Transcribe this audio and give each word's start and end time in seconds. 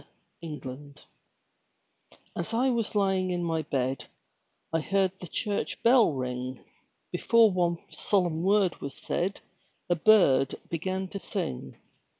THE 0.41 0.57
CHURCH 0.57 0.63
BELL 0.63 0.93
As 2.35 2.55
I 2.55 2.71
was 2.71 2.95
lying 2.95 3.29
in 3.29 3.43
my 3.43 3.61
bed 3.61 4.05
I 4.73 4.79
heard 4.79 5.11
the 5.19 5.27
church 5.27 5.83
bell 5.83 6.11
ring; 6.13 6.59
Before 7.11 7.51
one 7.51 7.77
solemn 7.91 8.41
word 8.41 8.81
was 8.81 8.95
said 8.95 9.41
A 9.91 9.95
bird 9.95 10.55
began 10.71 11.07
to 11.09 11.19
sing. 11.19 11.77